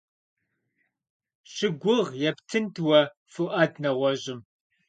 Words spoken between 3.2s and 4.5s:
Фуӏад нэгъуэщӏым.